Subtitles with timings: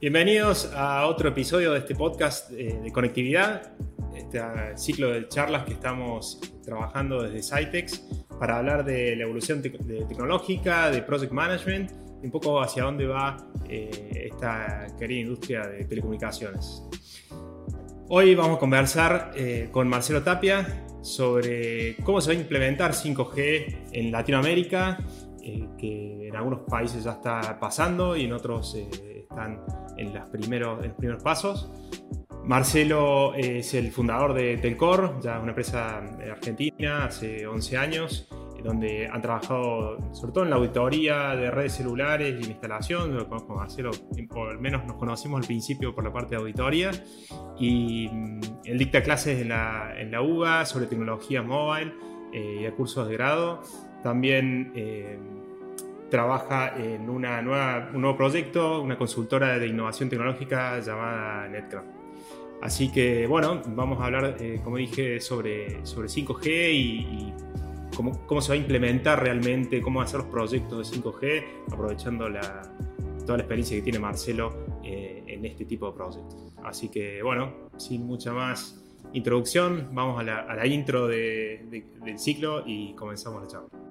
[0.00, 3.72] Bienvenidos a otro episodio de este podcast eh, de conectividad,
[4.14, 4.40] este
[4.76, 8.04] ciclo de charlas que estamos trabajando desde Cytex
[8.38, 13.36] para hablar de la evolución tecnológica, de project management y un poco hacia dónde va
[13.68, 16.82] eh, esta querida industria de telecomunicaciones.
[18.08, 23.90] Hoy vamos a conversar eh, con Marcelo Tapia sobre cómo se va a implementar 5G
[23.92, 24.98] en Latinoamérica,
[25.78, 29.60] que en algunos países ya está pasando y en otros están
[29.96, 31.70] en, los primeros, primeros pasos.
[32.44, 38.28] Marcelo es el fundador de Telcor, ya una empresa argentina hace 11 años,
[38.64, 43.14] donde han trabajado sobre todo en la auditoría de redes celulares y en instalación.
[43.14, 43.90] Lo conozco Marcelo,
[44.34, 46.90] o al menos nos conocimos al principio por la parte de auditoría.
[47.58, 51.94] Y mm, él dicta clases en la, en la UBA sobre tecnología mobile
[52.32, 53.60] eh, y cursos de grado.
[54.02, 55.18] También eh,
[56.10, 61.88] trabaja en una nueva, un nuevo proyecto, una consultora de innovación tecnológica llamada Netcraft.
[62.62, 67.32] Así que bueno, vamos a hablar, eh, como dije, sobre, sobre 5G y,
[67.94, 72.62] cómo, cómo, se va a implementar realmente, cómo hacer los proyectos de 5G, aprovechando la,
[73.24, 76.54] toda la experiencia que tiene Marcelo eh, en este tipo de proyectos.
[76.62, 82.94] Así que bueno, sin mucha más introducción, vamos a la, intro de, del ciclo y
[82.94, 83.83] comenzamos la charla.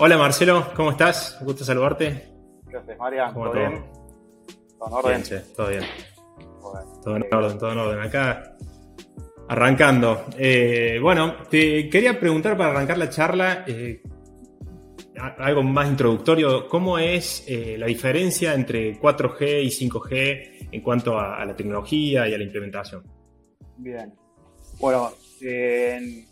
[0.00, 1.36] Hola Marcelo, ¿cómo estás?
[1.40, 2.28] Un gusto saludarte.
[2.64, 3.32] Gracias, María.
[3.32, 3.84] ¿Todo, bien?
[4.78, 5.22] ¿Todo en orden?
[5.54, 5.84] todo bien.
[7.02, 8.00] todo en orden, todo en orden.
[8.00, 8.56] Acá
[9.48, 10.26] arrancando.
[10.38, 14.02] Eh, bueno, te quería preguntar para arrancar la charla eh,
[15.38, 16.66] algo más introductorio.
[16.68, 22.26] ¿Cómo es eh, la diferencia entre 4G y 5G en cuanto a, a la tecnología
[22.26, 23.02] y a la implementación?
[23.76, 24.14] Bien.
[24.78, 25.10] Bueno,
[25.42, 26.30] en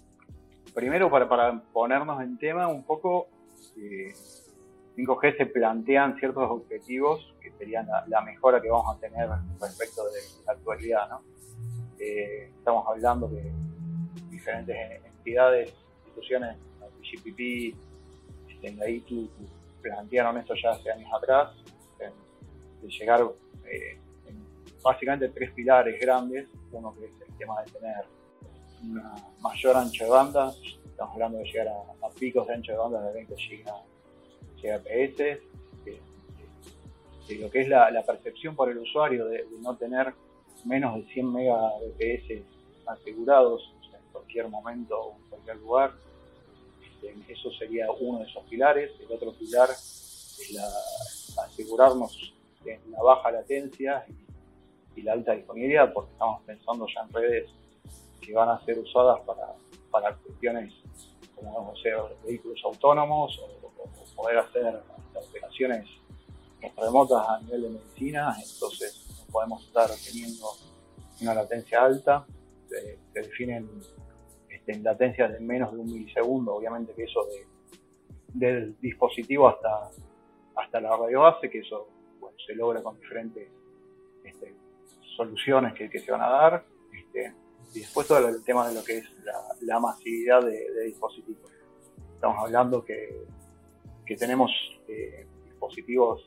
[0.79, 3.29] primero para, para ponernos en tema un poco,
[4.97, 9.28] 5G eh, se plantean ciertos objetivos que serían la, mejora que vamos a tener
[9.61, 11.09] respecto de la actualidad.
[11.11, 11.22] ¿no?
[11.99, 13.53] Eh, estamos hablando de
[14.31, 15.75] diferentes entidades,
[16.06, 16.56] instituciones,
[17.03, 17.75] GPP,
[18.49, 19.28] este, ahí tú,
[19.81, 21.53] plantearon esto ya hace años atrás,
[21.99, 23.22] de llegar
[23.65, 24.44] eh, en
[24.83, 28.05] básicamente tres pilares grandes, uno que es el tema de tener
[28.84, 30.53] una mayor ancho de banda,
[30.99, 33.35] estamos hablando de llegar a, picos de ancho de banda de 20
[34.57, 35.17] GHz,
[35.85, 40.13] de, lo que es la, percepción por el usuario de, no tener
[40.65, 42.43] menos de 100 Mbps
[42.87, 45.93] asegurados en cualquier momento o en cualquier lugar.
[47.29, 48.91] Eso sería uno de esos pilares.
[48.99, 50.69] El otro pilar es la,
[51.45, 52.35] asegurarnos
[52.65, 54.05] en la baja latencia
[54.97, 57.51] y la alta disponibilidad, porque estamos pensando ya en redes
[58.21, 59.55] que van a ser usadas para,
[59.91, 60.75] para cuestiones
[61.34, 63.59] como ser vehículos autónomos o,
[64.16, 64.82] poder hacer
[65.15, 65.87] operaciones
[66.76, 70.47] remotas a nivel de medicina, entonces podemos estar teniendo
[71.21, 72.26] una latencia alta,
[72.69, 73.69] se, definen
[74.49, 77.47] este, en latencias de menos de un milisegundo, obviamente que eso de,
[78.34, 79.91] del dispositivo hasta,
[80.56, 81.87] hasta la radio base, que eso
[82.44, 83.49] se logra con diferentes
[84.25, 84.55] este,
[85.16, 86.65] soluciones que, que, se van a dar.
[86.93, 87.34] Este,
[87.75, 89.05] y después todo el tema de lo que es
[89.62, 91.51] la, masividad de, dispositivos.
[92.15, 93.25] Estamos hablando que,
[94.06, 94.51] que tenemos
[94.89, 96.25] eh, dispositivos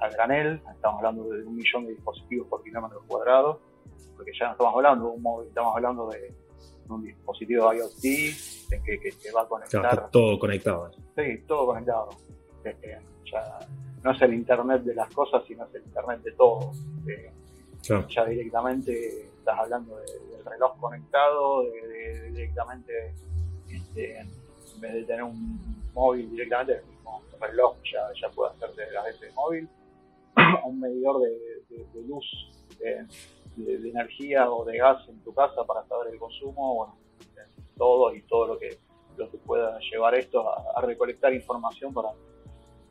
[0.00, 3.60] a granel, estamos hablando de un millón de dispositivos por kilómetro cuadrado,
[4.16, 6.34] porque ya no estamos hablando de un móvil, estamos hablando de
[6.88, 10.10] un dispositivo IoT que, que, va a conectar.
[10.10, 10.90] todo conectado.
[11.16, 12.08] Sí, todo conectado.
[12.64, 12.98] Este,
[13.30, 13.58] ya
[14.02, 16.72] no es el Internet de las cosas, sino es el Internet de todo.
[17.08, 17.32] Eh,
[17.82, 23.14] ya directamente estás hablando del reloj conectado, de, directamente,
[23.68, 28.74] este, en vez de tener un móvil directamente, el mismo reloj ya, ya puede hacer
[28.74, 29.68] de la red móvil,
[30.64, 32.24] un medidor de, luz,
[32.78, 33.06] de,
[33.56, 36.96] energía o de gas en tu casa para saber el consumo, bueno,
[37.76, 38.78] todo y todo lo que,
[39.16, 42.10] lo que pueda llevar esto a, recolectar información para,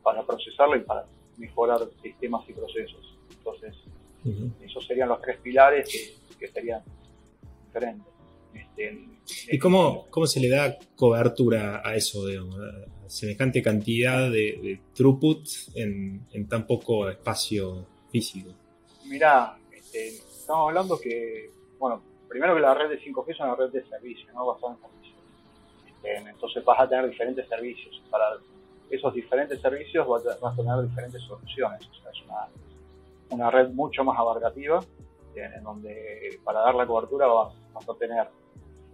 [0.02, 3.18] para procesarlo y para mejorar sistemas y procesos.
[3.30, 3.76] Entonces,
[4.60, 6.82] esos serían los tres pilares que, serían
[7.76, 8.06] diferentes.
[8.54, 9.08] Este,
[9.50, 15.46] ¿Y cómo, cómo se le da cobertura a eso, digamos, a semejante cantidad de, throughput
[15.74, 18.50] en, tan poco espacio físico?
[19.04, 23.70] Mirá, este, estamos hablando que, bueno, primero que la red de 5G es una red
[23.70, 24.46] de servicio, ¿no?
[24.46, 25.16] basada en servicios.
[25.86, 28.02] Este, entonces vas a tener diferentes servicios.
[28.10, 28.36] Para
[28.90, 31.86] esos diferentes servicios vas a tener diferentes soluciones.
[31.86, 32.48] O sea, es una,
[33.30, 34.80] una red mucho más abarcativa,
[35.34, 37.54] en donde para dar la cobertura vas,
[37.88, 38.28] a tener,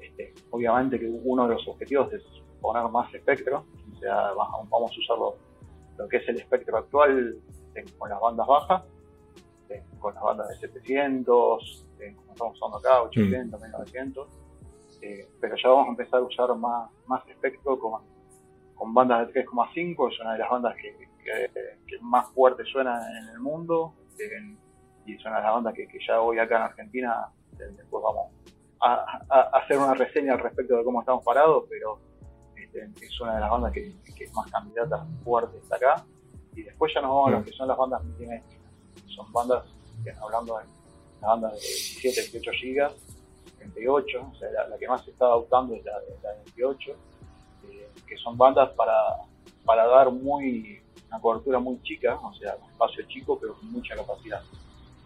[0.01, 2.23] este, obviamente que uno de los objetivos es
[2.61, 7.37] poner más espectro, o sea, vamos a usar lo, que es el espectro actual
[7.99, 8.83] con las bandas bajas,
[9.99, 11.87] con las bandas de 700,
[12.17, 14.33] como estamos usando acá, 800, 1900, mm.
[15.03, 18.03] eh, pero ya vamos a empezar a usar más, más espectro con,
[18.75, 23.29] con bandas de 3,5, es una de las bandas que, que, más fuerte suena en
[23.29, 23.95] el mundo,
[25.07, 28.33] y es una de las bandas que, ya hoy acá en Argentina, después vamos
[28.83, 32.01] a, hacer una reseña al respecto de cómo estamos parados, pero
[32.57, 36.05] este, es una de las bandas que, es más candidata fuerte está acá.
[36.55, 38.61] Y después ya nos vamos a lo que son las bandas multimétricas.
[39.15, 39.65] Son bandas,
[40.21, 40.65] hablando de
[41.21, 42.93] la banda de 17, 18 gigas,
[43.59, 46.91] 28, o sea, la, que más se está adoptando es la, de 28,
[47.71, 48.95] eh, que son bandas para,
[49.65, 53.95] para dar muy una cobertura muy chica, o sea, un espacio chico, pero con mucha
[53.95, 54.43] capacidad.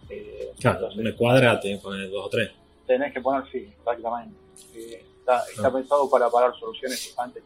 [0.09, 2.51] Eh, claro, una cuadra tenés que poner dos o tres.
[2.87, 4.37] Tenés que poner, sí, exactamente.
[4.75, 7.43] Está, está pensado para parar soluciones gigantes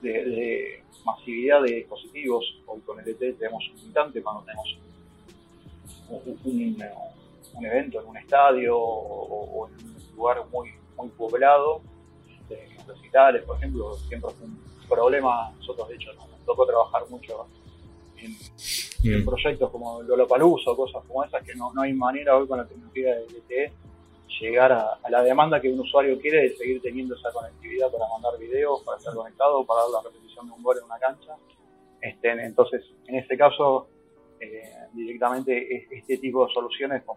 [0.00, 2.44] de, de, masividad de dispositivos.
[2.66, 4.78] Hoy con el ET tenemos un limitante cuando tenemos
[6.08, 11.82] un, un, evento en un estadio o, en un lugar muy, muy poblado,
[12.48, 15.52] de recitales, por ejemplo, siempre es un problema.
[15.58, 17.46] Nosotros, de hecho, nos tocó trabajar mucho
[18.16, 22.56] en, proyectos como Lollapalooza o cosas como esas, que no, no hay manera hoy con
[22.56, 23.72] la tecnología de LTE
[24.40, 28.38] llegar a, la demanda que un usuario quiere de seguir teniendo esa conectividad para mandar
[28.38, 31.36] videos, para estar conectado, para dar la repetición de un gol en una cancha.
[32.00, 33.88] Este, entonces, en este caso,
[34.40, 37.16] eh, directamente este tipo de soluciones con,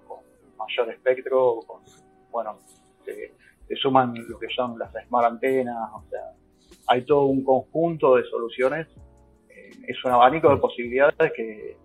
[0.57, 1.81] mayor espectro, con,
[2.31, 2.59] bueno,
[3.05, 3.33] se,
[3.75, 6.31] suman lo que son las smart antenas, o sea,
[6.87, 8.87] hay todo un conjunto de soluciones
[9.87, 11.77] es un abanico de posibilidades que,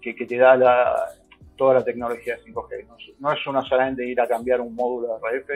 [0.00, 1.08] que, te da la,
[1.56, 2.86] toda la tecnología 5G.
[3.18, 5.50] No, es una solamente ir a cambiar un módulo de RF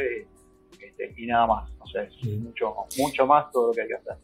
[0.81, 1.71] este, y nada más.
[1.81, 4.15] O sea, es mucho, mucho más todo lo que hay que hacer.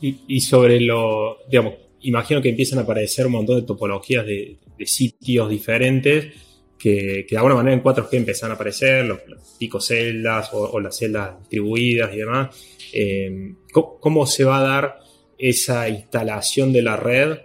[0.00, 5.48] Y, sobre lo, digamos, imagino que empiezan a aparecer un montón de topologías de, sitios
[5.48, 6.34] diferentes
[6.78, 9.20] que, que, de alguna manera en 4G empiezan a aparecer, los,
[9.58, 12.88] picoceldas o, las celdas distribuidas y demás.
[12.92, 14.98] Eh, ¿cómo, se va a dar
[15.38, 17.38] esa instalación de la red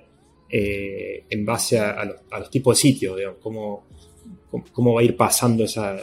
[0.53, 3.85] eh, en base a, los, tipos de sitios, digamos, cómo,
[4.73, 5.95] cómo, va a ir pasando esa,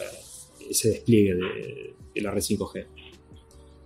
[0.71, 2.87] ese despliegue de, la red 5G.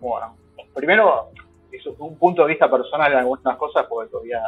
[0.00, 0.36] Bueno,
[0.72, 1.30] primero,
[1.70, 4.40] eso es un punto de vista personal en algunas cosas, porque todavía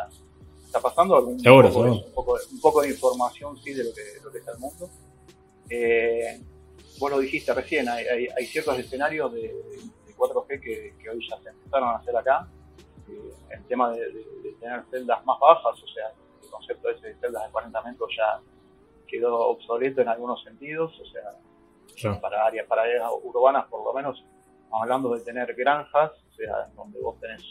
[0.64, 4.31] está pasando algún seguro, un, poco, un, poco, de información sí de lo que, lo
[4.31, 4.88] que está el mundo.
[5.69, 6.40] Eh,
[6.99, 9.52] vos lo dijiste recién, hay, hay, ciertos escenarios de,
[10.17, 12.49] 4G que, que, hoy ya se empezaron a hacer acá,
[13.09, 14.25] el tema de,
[14.61, 16.12] tener celdas más bajas, o sea,
[16.43, 18.41] el concepto ese de celdas de 40 metros ya
[19.06, 21.05] quedó obsoleto en algunos sentidos, o
[22.03, 24.25] sea, para áreas para áreas urbanas por lo menos,
[24.65, 27.43] estamos hablando de tener granjas, o sea, donde vos tenés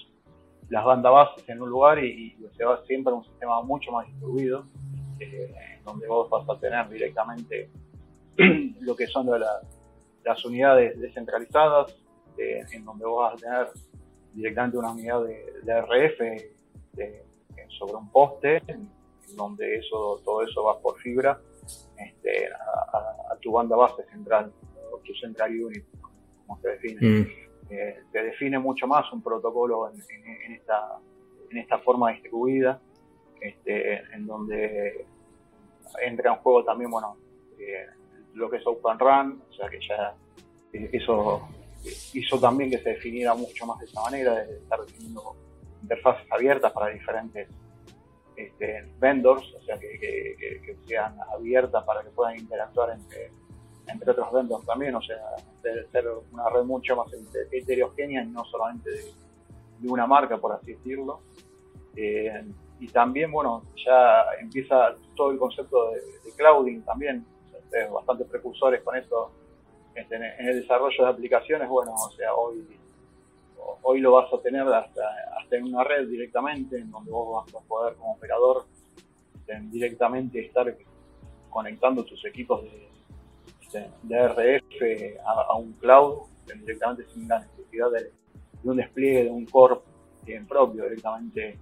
[0.70, 4.08] las bandas bases en un lugar y, se va siempre a un sistema mucho más
[4.08, 4.66] distribuido,
[5.20, 7.70] eh, donde vos vas a tener directamente
[8.82, 9.28] lo que son
[10.24, 11.96] las unidades descentralizadas,
[12.38, 13.68] eh, en donde vos vas a tener
[14.34, 16.20] directamente una unidad de, RF
[17.78, 18.90] sobre un poste, en,
[19.36, 21.40] donde eso todo eso va por fibra
[21.98, 24.52] este, a, tu banda base central,
[24.92, 25.84] o tu central unit,
[26.46, 27.02] como se define.
[27.02, 27.28] Mm.
[27.70, 31.00] Eh, te define mucho más un protocolo en, esta,
[31.50, 32.80] en esta forma distribuida,
[33.42, 35.06] este, en donde
[36.02, 37.18] entra en juego también, bueno,
[37.58, 37.88] eh,
[38.34, 40.16] lo que es Open Run, o sea que ya
[40.72, 41.48] eso
[42.14, 45.36] hizo también que se definiera mucho más de esa manera, de estar definiendo
[45.82, 47.50] interfaces abiertas para diferentes
[48.36, 53.32] este, vendors, o sea, que, sean abiertas para que puedan interactuar entre,
[54.10, 55.18] otros vendors también, o sea,
[55.62, 57.08] de ser una red mucho más
[57.52, 61.20] heterogénea y no solamente de, una marca, por así decirlo.
[61.96, 62.46] Eh,
[62.80, 67.26] y también, bueno, ya empieza todo el concepto de, clouding también,
[67.92, 69.43] bastante precursores con eso este,
[69.96, 72.66] en el desarrollo de aplicaciones, bueno, o sea, hoy,
[73.84, 75.04] hoy lo vas a tener hasta,
[75.40, 78.66] hasta en una red directamente, en donde vos vas a poder como operador
[79.36, 80.76] este, directamente estar
[81.50, 82.88] conectando tus equipos de,
[83.62, 88.12] este, de RF a, un cloud directamente sin la necesidad de,
[88.64, 89.80] un despliegue de un core
[90.26, 91.58] bien propio, directamente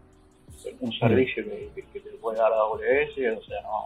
[0.79, 3.85] un servicio que, que, te puede dar AWS, o sea, no,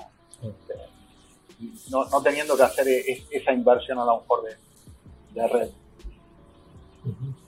[1.90, 2.88] no, teniendo que hacer
[3.32, 5.70] esa inversión a lo mejor de, de red.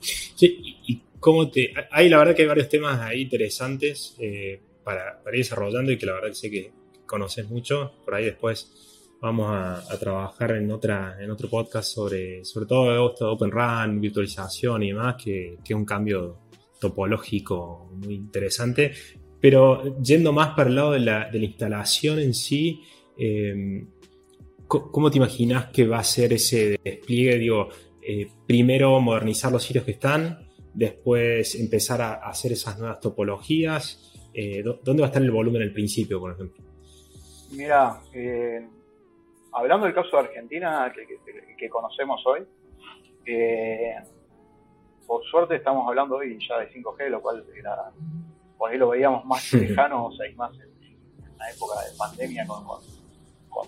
[0.00, 1.72] Sí, y cómo te...
[1.90, 6.06] Hay la verdad que hay varios temas ahí interesantes eh, para, ir desarrollando y que
[6.06, 6.72] la verdad que sé que
[7.06, 7.92] conoces mucho.
[8.04, 8.72] Por ahí después
[9.20, 14.00] vamos a, trabajar en, otra, en otro podcast sobre, sobre todo esto de Open Run,
[14.00, 16.38] virtualización y demás, que, que es un cambio
[16.80, 18.92] topológico muy interesante.
[19.40, 22.82] Pero yendo más para el lado de la, de la instalación en sí,
[23.16, 23.84] eh,
[24.68, 27.38] ¿cómo te imaginas que va a ser ese despliegue?
[27.38, 27.68] Digo,
[28.02, 34.14] eh, primero modernizar los sitios que están, después empezar a, hacer esas nuevas topologías.
[34.34, 36.62] Eh, ¿Dónde va a estar el volumen al principio, por ejemplo?
[37.52, 38.00] Mira,
[39.52, 40.92] hablando del caso de Argentina,
[41.56, 42.40] que, conocemos hoy,
[45.06, 47.90] por suerte estamos hablando hoy ya de 5G, lo cual era,
[48.58, 50.68] por ahí lo veíamos más lejano, o sea, y más en,
[51.38, 52.64] la época de pandemia con,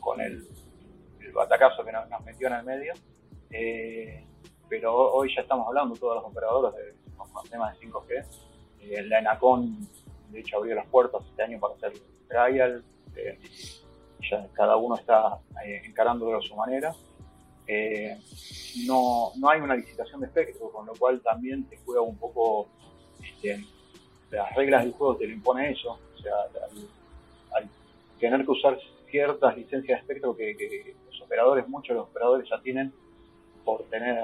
[0.00, 0.46] con el
[1.30, 2.94] el batacazo que nos, metió en el medio.
[3.50, 4.24] Eh,
[4.68, 6.94] pero hoy ya estamos hablando todos los operadores de,
[7.48, 8.26] temas de 5G.
[8.80, 9.88] Eh, la ENACON,
[10.30, 11.92] de hecho, abrió las puertas este año para hacer
[12.28, 12.84] trial.
[13.16, 13.38] Eh,
[14.30, 16.94] ya cada uno está encarándolo a su manera.
[18.86, 22.68] no, no hay una licitación de espectro, con lo cual también te juega un poco
[23.22, 23.64] este,
[24.30, 25.98] las reglas del juego te lo impone eso.
[26.14, 26.34] O sea,
[27.54, 27.68] al,
[28.18, 28.78] tener que usar
[29.10, 30.94] ciertas licencias de espectro que,
[31.30, 32.92] operadores, muchos de los operadores ya tienen
[33.64, 34.18] por tener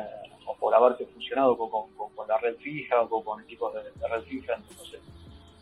[0.44, 5.00] o por haberse funcionado con, la red fija o con, equipos de, red fija, entonces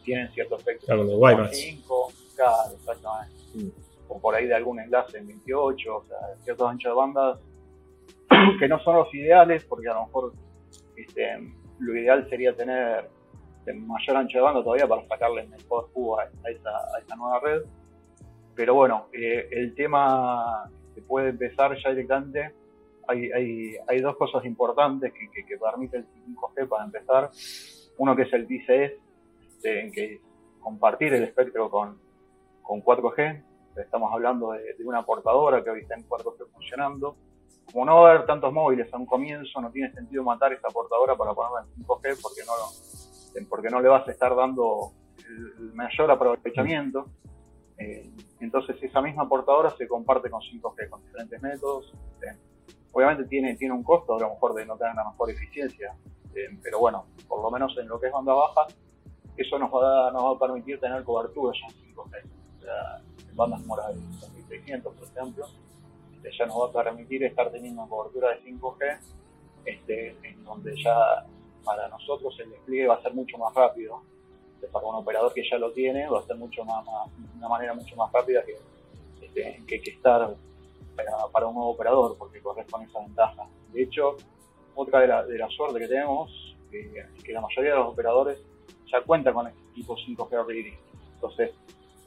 [0.02, 0.86] tienen cierto espectro.
[0.86, 3.34] Claro, de 5, claro, exactamente.
[3.54, 3.68] Mm.
[4.08, 7.38] O por ahí de algún enlace en 28, o sea, ciertos anchos de banda
[8.58, 10.32] que no son los ideales, porque a lo mejor
[10.96, 11.38] este,
[11.78, 13.08] lo ideal sería tener
[13.66, 17.40] mayor ancho de banda todavía para sacarle el mejor jugo a, esa, a esa nueva
[17.40, 17.62] red
[18.54, 22.54] pero bueno, eh, el tema se puede empezar ya directamente.
[23.06, 27.30] Hay, hay, hay dos cosas importantes que, que, permite el 5G para empezar.
[27.98, 30.20] Uno que es el este, en que
[30.60, 31.98] compartir el espectro con,
[32.62, 33.42] con 4G.
[33.76, 37.16] Estamos hablando de, una portadora que hoy está en 4G funcionando.
[37.70, 40.68] Como no va a haber tantos móviles a un comienzo, no tiene sentido matar esta
[40.68, 44.92] portadora para ponerla en 5G porque no, porque no le vas a estar dando
[45.28, 47.06] el mayor aprovechamiento.
[47.78, 48.08] Eh,
[48.40, 51.92] entonces esa misma portadora se comparte con 5G, con diferentes métodos.
[52.22, 52.36] Eh,
[52.92, 55.94] obviamente tiene, tiene un costo a lo mejor de no tener la mejor eficiencia,
[56.34, 58.66] eh, pero bueno, por lo menos en lo que es banda baja,
[59.36, 61.96] eso nos va a, nos va a permitir tener cobertura ya en 5G.
[61.96, 65.46] O sea, en bandas como la de 2600, por ejemplo,
[66.14, 68.98] este, ya nos va a permitir estar teniendo cobertura de 5G,
[69.64, 71.26] este, en donde ya
[71.64, 74.02] para nosotros el despliegue va a ser mucho más rápido
[74.72, 76.84] para un operador que ya lo tiene va a ser mucho más,
[77.36, 78.56] una manera mucho más rápida que,
[79.24, 80.34] este, que, estar
[81.32, 83.46] para, un nuevo operador porque corres con esa ventaja.
[83.72, 84.16] De hecho,
[84.74, 88.38] otra de la, de la suerte que tenemos es que la mayoría de los operadores
[88.90, 90.74] ya cuenta con equipos 5G ready.
[91.14, 91.52] Entonces,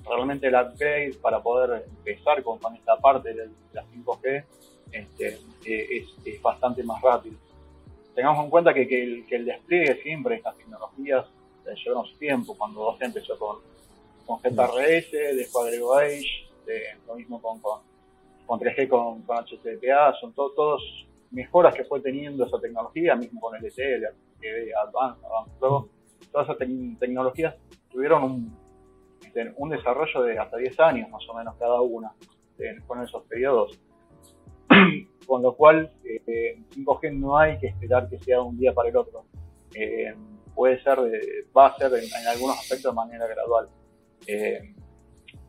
[0.05, 4.43] realmente el upgrade para poder empezar con, esta parte de la 5G
[4.91, 7.35] este, eh, es, bastante más rápido.
[8.15, 11.25] Tengamos en cuenta que, que, el, que el despliegue siempre de estas tecnologías
[11.75, 13.57] llevamos tiempo, cuando Doce empezó con,
[14.25, 16.47] con GTRS, después agregó Age,
[17.07, 20.81] lo mismo con, con, 3G, con, con HTTPA, son todos
[21.31, 24.05] mejoras que fue teniendo esa tecnología, mismo con LTE, el
[24.75, 25.89] Advanced, Advanced Pro,
[26.31, 26.57] todas esas
[26.99, 27.55] tecnologías
[27.91, 28.57] tuvieron un,
[29.25, 32.11] este, un desarrollo de hasta 10 años más o menos cada una
[32.87, 33.79] con esos periodos.
[35.27, 38.97] con lo cual, eh, 5G no hay que esperar que sea un día para el
[38.97, 39.25] otro.
[39.75, 40.15] Eh,
[40.57, 40.97] puede ser,
[41.55, 43.69] va a ser en, algunos aspectos de manera gradual.
[44.25, 44.73] Eh,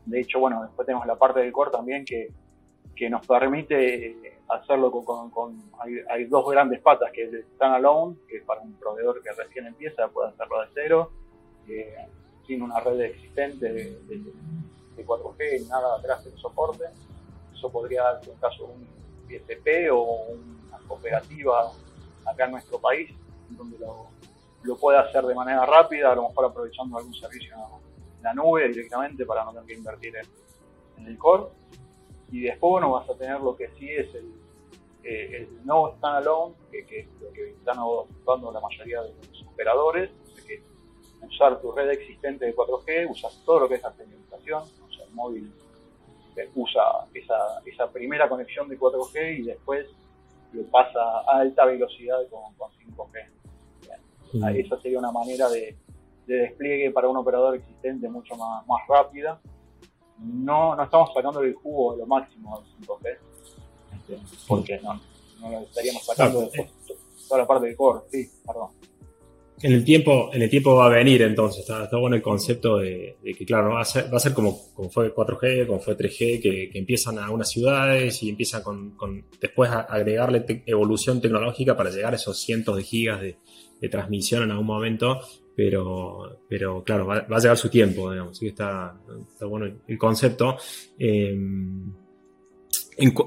[0.04, 2.28] de hecho, bueno, después tenemos la parte del core también que,
[2.94, 5.70] que nos permite hacerlo con,
[6.10, 10.08] hay, dos grandes patas, que es el standalone, que para un proveedor que recién empieza
[10.08, 11.10] puede hacerlo de cero,
[11.68, 11.96] eh,
[12.46, 13.98] sin una red existente de,
[14.98, 16.84] 4G y nada atrás del soporte.
[17.54, 18.86] Eso podría darse un caso un
[19.32, 21.72] ISP o una cooperativa
[22.26, 23.10] acá en nuestro país,
[23.50, 24.08] donde lo,
[24.62, 27.54] lo puede hacer de manera rápida, a lo mejor aprovechando algún servicio
[28.16, 30.14] en la nube directamente para no tener que invertir
[30.96, 31.44] en, el core.
[32.30, 34.32] Y después, bueno, vas a tener lo que sí es el,
[35.04, 40.10] eh, el no standalone, que, es lo que están adoptando la mayoría de los operadores,
[40.46, 40.62] que
[41.26, 45.14] usar tu red existente de 4G, usas todo lo que es la señalización, o el
[45.14, 45.52] móvil
[46.36, 46.82] eh, usa
[47.14, 49.86] esa, primera conexión de 4G y después
[50.52, 53.37] lo pasa a alta velocidad con 5G.
[54.32, 55.76] Esa sería una manera de,
[56.26, 59.40] despliegue para un operador existente mucho más, más rápida.
[60.18, 63.18] No, no estamos sacando el jugo lo máximo del 5G,
[63.94, 65.00] este, porque no,
[65.40, 66.70] no lo estaríamos sacando de
[67.28, 68.70] toda la parte del core, sí, perdón.
[69.60, 73.16] En el tiempo, en el tiempo va a venir entonces, está, bueno el concepto de,
[73.22, 74.52] que, claro, va a ser, va a ser como,
[74.90, 79.80] fue 4G, como fue 3G, que, empiezan a algunas ciudades y empiezan con, después a
[79.80, 83.36] agregarle evolución tecnológica para llegar a esos cientos de gigas de,
[83.90, 85.20] transmisión en algún momento,
[85.54, 88.94] pero, pero claro, va, a llegar su tiempo, digamos, así que está,
[89.42, 90.56] bueno el, concepto.
[90.98, 91.92] Em,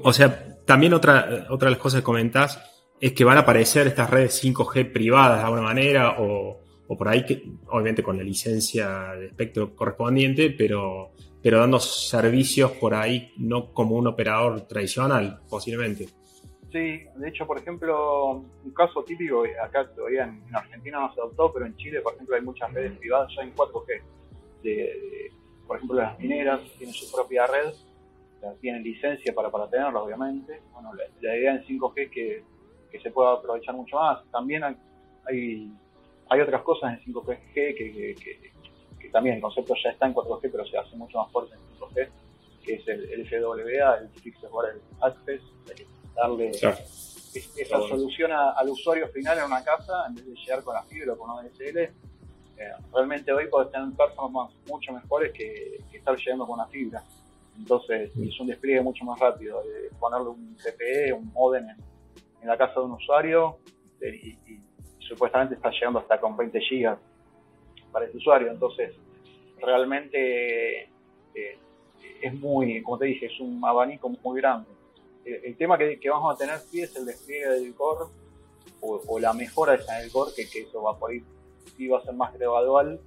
[0.02, 2.71] o sea, también otra, otra de las cosas que comentás
[3.02, 7.24] es que van a aparecer estas redes 5G privadas de alguna manera o, por ahí,
[7.24, 11.10] que, obviamente con la licencia de espectro correspondiente, pero,
[11.42, 16.06] pero dando servicios por ahí no como un operador tradicional, posiblemente.
[16.70, 21.52] Sí, de hecho, por ejemplo, un caso típico, acá todavía en, Argentina no se adoptó,
[21.52, 24.02] pero en Chile, por ejemplo, hay muchas redes privadas ya en 4G.
[24.62, 25.32] De,
[25.66, 27.72] por ejemplo, las mineras tienen su propia red,
[28.60, 30.60] tienen licencia para, para tenerla, obviamente.
[30.72, 32.51] Bueno, la, la idea en 5G es que
[32.92, 34.22] que se pueda aprovechar mucho más.
[34.30, 34.76] También hay,
[36.28, 37.74] hay, otras cosas en 5G que,
[38.14, 41.78] que, también el concepto ya está en 4G, pero se hace mucho más fuerte en
[41.78, 42.08] 5G,
[42.64, 45.42] que es el, FWA, el Fixed Wireless Access,
[46.14, 50.82] darle esa solución al usuario final en una casa en vez de llegar con la
[50.84, 51.78] fibra o con ADSL.
[51.78, 51.90] Eh,
[52.94, 57.02] realmente hoy puedes tener performance mucho mejores que, estar llegando con una fibra.
[57.56, 59.62] Entonces es un despliegue mucho más rápido.
[59.62, 61.76] De ponerle un CPE, un modem en,
[62.42, 63.58] en la casa de un usuario
[64.00, 64.36] y,
[64.98, 66.98] supuestamente está llegando hasta con 20 gigas
[67.90, 68.50] para ese usuario.
[68.50, 68.94] Entonces,
[69.60, 70.84] realmente
[71.34, 71.58] eh,
[72.22, 74.70] es muy, como te dije, es un abanico muy grande.
[75.24, 78.10] El, tema que, vamos a tener sí es el despliegue del core
[78.80, 81.22] o, la mejora de el core, que, eso va por ahí,
[81.76, 82.98] sí va a ser más gradual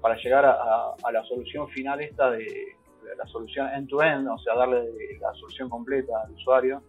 [0.00, 2.74] para llegar a, la solución final esta de,
[3.16, 4.82] la solución end-to-end, o sea, darle
[5.20, 6.82] la solución completa al usuario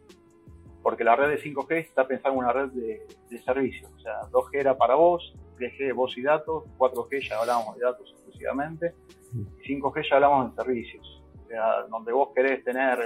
[0.86, 3.92] porque la red de 5G está pensada en una red de, servicios.
[3.92, 8.08] O sea, 2G era para vos, 3G voz y datos, 4G ya hablamos de datos
[8.12, 8.94] exclusivamente,
[9.34, 11.24] y 5G ya hablamos de servicios.
[11.44, 13.00] O sea, donde vos querés tener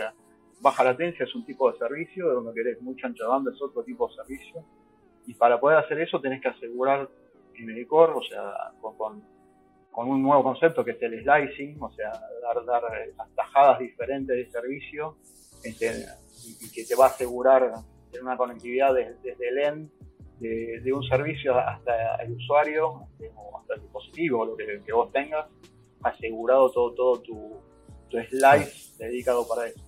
[0.60, 3.82] baja latencia es un tipo de servicio, donde querés mucho ancho de banda es otro
[3.82, 4.62] tipo de servicio.
[5.26, 7.08] Y para poder hacer eso tenés que asegurar
[7.56, 9.24] el core, o sea, con,
[9.94, 12.12] un nuevo concepto que es el slicing, o sea,
[12.42, 12.84] dar, dar
[13.18, 15.16] las tajadas diferentes de servicio.
[15.64, 16.06] Este,
[16.62, 17.72] y, que te va a asegurar
[18.12, 19.90] tener una conectividad desde, el end
[20.40, 25.48] de, un servicio hasta el usuario o hasta el dispositivo, lo que, vos tengas,
[26.02, 27.58] asegurado todo, todo tu,
[28.10, 29.80] tu slice dedicado para eso.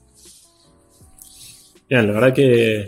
[1.90, 2.80] Bien, la verdad que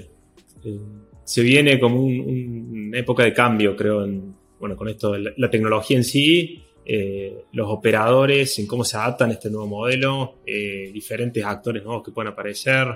[0.63, 0.79] eh,
[1.23, 5.97] se viene como una época de cambio, creo, en, bueno, con esto, la, la tecnología
[5.97, 11.43] en sí, eh, los operadores, en cómo se adaptan a este nuevo modelo, eh, diferentes
[11.43, 12.87] actores nuevos que pueden aparecer,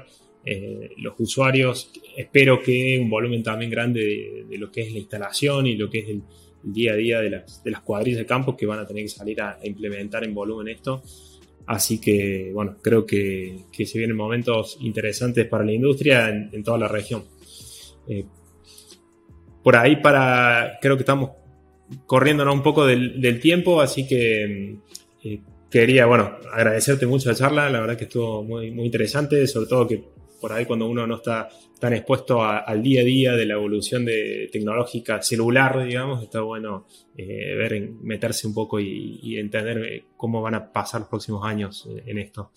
[0.45, 1.91] eh, los usuarios.
[2.15, 6.00] Espero que un volumen también grande de, lo que es la instalación y lo que
[6.00, 6.21] es el,
[6.63, 9.10] día a día de las, de las cuadrillas de campos que van a tener que
[9.10, 11.02] salir a, implementar en volumen esto.
[11.65, 16.88] Así que, bueno, creo que, se vienen momentos interesantes para la industria en, toda la
[16.89, 17.23] región.
[19.63, 21.32] Por ahí para, creo que estamos
[22.06, 24.78] corriéndonos un poco del, tiempo, así que
[25.23, 29.67] eh, quería, bueno, agradecerte mucho la charla, la verdad que estuvo muy, muy interesante, sobre
[29.67, 30.04] todo que
[30.39, 34.06] por ahí cuando uno no está tan expuesto al día a día de la evolución
[34.06, 40.41] de tecnológica celular, digamos, está bueno eh, ver, meterse un poco y, entender eh, cómo
[40.41, 42.52] van a pasar los próximos años en esto.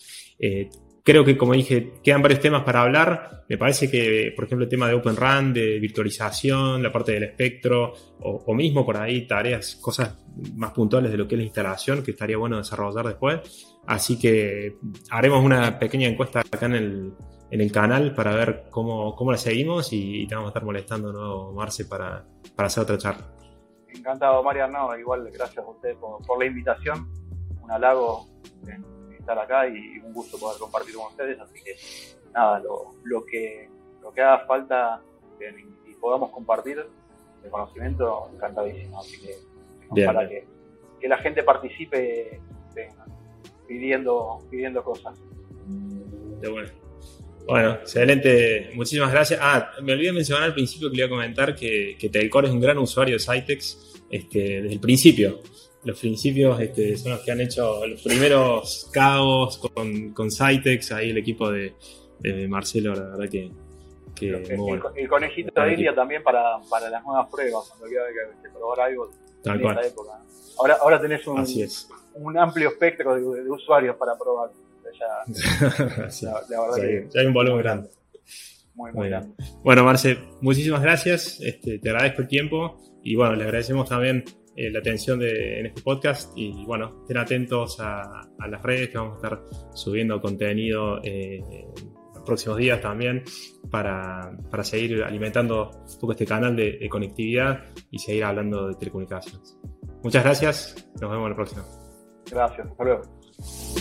[1.02, 3.44] Creo que, como dije, quedan varios temas para hablar.
[3.48, 7.24] Me parece que, por ejemplo, el tema de Open RAN, de virtualización, la parte del
[7.24, 12.02] espectro, o, mismo por ahí tareas, cosas más puntuales de lo que es la instalación,
[12.02, 13.78] que estaría bueno desarrollar después.
[13.86, 14.76] Así que
[15.10, 17.12] haremos una pequeña encuesta acá en el,
[17.50, 21.12] en el canal para ver cómo, cómo la seguimos y, te vamos a estar molestando
[21.12, 23.26] nuevo, Marce, para, para hacer otra charla.
[23.88, 24.96] Encantado, Mariano.
[24.96, 27.10] Igual, gracias a usted por, la invitación.
[27.60, 28.28] Un halago
[29.30, 31.38] estar acá y un gusto poder compartir con ustedes.
[31.40, 31.76] Así que,
[32.32, 33.68] nada, lo, lo que,
[34.02, 35.00] lo que haga falta
[35.86, 36.84] y podamos compartir
[37.44, 39.00] el conocimiento, encantadísimo.
[39.00, 40.46] Así que, para que,
[41.00, 42.40] que la gente participe
[43.66, 45.18] pidiendo, pidiendo cosas.
[46.40, 46.68] De bueno.
[47.46, 48.70] Bueno, excelente.
[48.74, 49.40] Muchísimas gracias.
[49.42, 52.50] Ah, me olvidé mencionar al principio que le iba a comentar que, que Telcor es
[52.50, 55.40] un gran usuario de Cytex este, desde el principio.
[55.84, 61.10] Los principios este, son los que han hecho los primeros caos con, con Cytex, ahí
[61.10, 61.74] el equipo de,
[62.48, 63.50] Marcelo, la verdad que,
[64.20, 68.00] el, conejito de India también para, para las nuevas pruebas, cuando había
[68.42, 69.10] que, probar algo
[69.42, 70.22] en esa época.
[70.58, 71.42] Ahora, ahora tenés un,
[72.14, 74.50] un amplio espectro de usuarios para probar.
[76.10, 76.34] ya,
[77.18, 77.90] hay un volumen grande.
[78.74, 79.34] muy, muy, grande.
[79.62, 81.40] Bueno, Marce, muchísimas gracias.
[81.40, 84.24] Este, te agradezco el tiempo y bueno, le agradecemos también
[84.61, 88.99] eh, la atención de, en este podcast y bueno, estén atentos a, las redes que
[88.99, 89.42] vamos a estar
[89.73, 91.40] subiendo contenido eh,
[92.14, 93.23] los próximos días también
[93.70, 99.59] para, seguir alimentando un poco este canal de, conectividad y seguir hablando de telecomunicaciones.
[100.03, 101.64] Muchas gracias, nos vemos en la próxima.
[102.31, 103.79] Gracias, hasta luego.